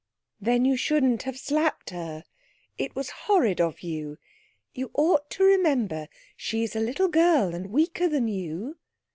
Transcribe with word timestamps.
'Then 0.39 0.65
you 0.65 0.75
shouldn't 0.75 1.21
have 1.21 1.37
slapped 1.37 1.91
her; 1.91 2.23
it 2.75 2.95
was 2.95 3.11
horrid 3.27 3.61
of 3.61 3.81
you; 3.81 4.17
you 4.73 4.89
ought 4.95 5.29
to 5.29 5.43
remember 5.43 6.07
she's 6.35 6.75
a 6.75 6.79
little 6.79 7.07
girl 7.07 7.53
and 7.53 7.67
weaker 7.67 8.07
than 8.07 8.27
you.' 8.27 8.77